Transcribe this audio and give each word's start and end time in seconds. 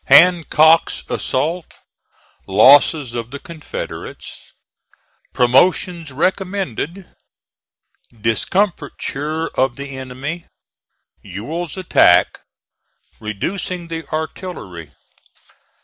HANCOCK'S 0.09 1.03
ASSAULT 1.11 1.71
LOSSES 2.47 3.13
OF 3.13 3.29
THE 3.29 3.37
CONFEDERATES 3.37 4.51
PROMOTIONS 5.31 6.11
RECOMMENDED 6.11 7.05
DISCOMFITURE 8.19 9.49
OF 9.49 9.75
THE 9.75 9.95
ENEMY 9.95 10.47
EWELL'S 11.23 11.77
ATTACK 11.77 12.41
REDUCING 13.19 13.89
THE 13.89 14.03
ARTILLERY. 14.11 14.93